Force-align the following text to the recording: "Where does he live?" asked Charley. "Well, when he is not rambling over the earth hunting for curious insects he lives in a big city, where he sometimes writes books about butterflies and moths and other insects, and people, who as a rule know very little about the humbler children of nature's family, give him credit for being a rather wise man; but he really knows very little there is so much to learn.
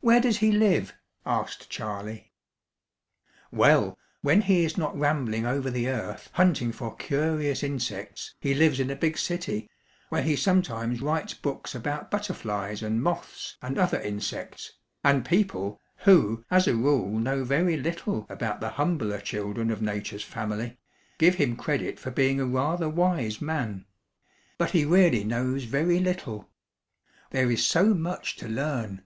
"Where 0.00 0.20
does 0.20 0.38
he 0.38 0.52
live?" 0.52 0.94
asked 1.26 1.68
Charley. 1.70 2.30
"Well, 3.50 3.98
when 4.22 4.42
he 4.42 4.64
is 4.64 4.76
not 4.78 4.96
rambling 4.96 5.44
over 5.44 5.70
the 5.72 5.88
earth 5.88 6.30
hunting 6.34 6.70
for 6.70 6.94
curious 6.94 7.64
insects 7.64 8.32
he 8.40 8.54
lives 8.54 8.78
in 8.78 8.90
a 8.90 8.96
big 8.96 9.18
city, 9.18 9.68
where 10.08 10.22
he 10.22 10.36
sometimes 10.36 11.02
writes 11.02 11.34
books 11.34 11.74
about 11.74 12.12
butterflies 12.12 12.80
and 12.80 13.02
moths 13.02 13.56
and 13.60 13.76
other 13.76 14.00
insects, 14.00 14.74
and 15.02 15.26
people, 15.26 15.80
who 16.04 16.44
as 16.48 16.68
a 16.68 16.76
rule 16.76 17.08
know 17.18 17.42
very 17.42 17.76
little 17.76 18.24
about 18.30 18.60
the 18.60 18.70
humbler 18.70 19.18
children 19.20 19.68
of 19.68 19.82
nature's 19.82 20.22
family, 20.22 20.78
give 21.18 21.34
him 21.34 21.56
credit 21.56 21.98
for 21.98 22.12
being 22.12 22.38
a 22.40 22.46
rather 22.46 22.88
wise 22.88 23.40
man; 23.42 23.84
but 24.58 24.70
he 24.70 24.84
really 24.84 25.24
knows 25.24 25.64
very 25.64 25.98
little 25.98 26.48
there 27.30 27.50
is 27.50 27.66
so 27.66 27.92
much 27.92 28.36
to 28.36 28.46
learn. 28.46 29.02